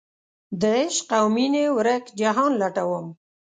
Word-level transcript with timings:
دعشق 0.61 1.09
اومینې 1.21 1.65
ورک 1.77 2.05
جهان 2.19 2.51
لټوم 2.61 3.05